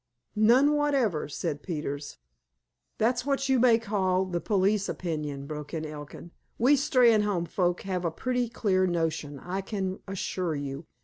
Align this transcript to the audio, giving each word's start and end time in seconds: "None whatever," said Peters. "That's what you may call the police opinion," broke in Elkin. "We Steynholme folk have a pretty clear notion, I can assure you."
"None 0.35 0.73
whatever," 0.73 1.29
said 1.29 1.61
Peters. 1.61 2.17
"That's 2.97 3.23
what 3.23 3.47
you 3.49 3.59
may 3.59 3.77
call 3.77 4.25
the 4.25 4.41
police 4.41 4.89
opinion," 4.89 5.45
broke 5.45 5.75
in 5.75 5.85
Elkin. 5.85 6.31
"We 6.57 6.73
Steynholme 6.75 7.47
folk 7.47 7.81
have 7.81 8.03
a 8.03 8.09
pretty 8.09 8.49
clear 8.49 8.87
notion, 8.87 9.37
I 9.37 9.61
can 9.61 9.99
assure 10.07 10.55
you." 10.55 10.87